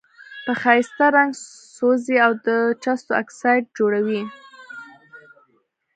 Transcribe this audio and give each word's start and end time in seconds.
په 0.45 0.53
ښایسته 0.61 1.05
رنګ 1.15 1.31
سوزي 1.77 2.17
او 2.25 2.31
د 2.47 2.49
جستو 2.83 3.11
اکسایډ 3.21 3.63
جوړوي. 3.77 4.23